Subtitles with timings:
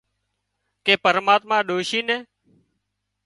[0.85, 2.21] ڪي پرماتما ڏوشي نين